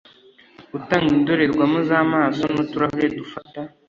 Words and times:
utanga 0.77 1.11
indorerwamo 1.19 1.77
z 1.87 1.89
amaso 2.01 2.43
n 2.53 2.55
uturahuri 2.63 3.07
dufata 3.19 3.59